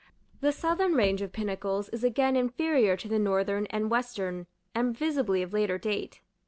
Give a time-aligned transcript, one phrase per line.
[0.39, 5.43] The southern range of pinnacles is again inferior to the northern and western, and visibly
[5.43, 6.21] of later date.